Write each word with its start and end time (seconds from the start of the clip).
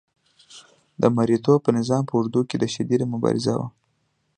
د 1.01 1.03
مرئیتوب 1.17 1.61
نظام 1.77 2.03
په 2.07 2.13
اوږدو 2.17 2.41
کې 2.49 2.57
شدیده 2.73 3.05
مبارزه 3.13 3.53
وه. 3.59 3.67